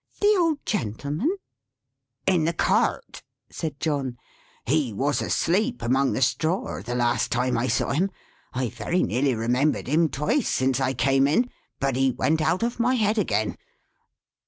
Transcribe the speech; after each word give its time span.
"The 0.19 0.35
old 0.39 0.65
gentleman?" 0.65 1.29
"In 2.25 2.45
the 2.45 2.53
cart," 2.53 3.21
said 3.51 3.79
John. 3.79 4.17
"He 4.65 4.91
was 4.93 5.21
asleep, 5.21 5.83
among 5.83 6.13
the 6.13 6.23
straw, 6.23 6.81
the 6.81 6.95
last 6.95 7.31
time 7.31 7.55
I 7.55 7.67
saw 7.67 7.91
him. 7.91 8.09
I've 8.51 8.73
very 8.73 9.03
nearly 9.03 9.35
remembered 9.35 9.85
him, 9.85 10.09
twice, 10.09 10.49
since 10.49 10.79
I 10.79 10.95
came 10.95 11.27
in; 11.27 11.51
but 11.79 11.95
he 11.95 12.09
went 12.13 12.41
out 12.41 12.63
of 12.63 12.79
my 12.79 12.95
head 12.95 13.19
again. 13.19 13.57